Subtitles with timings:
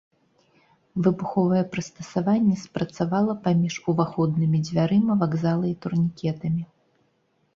[1.07, 6.63] Выбуховае прыстасаванне спрацавала паміж уваходнымі дзвярыма вакзала і турнікетамі.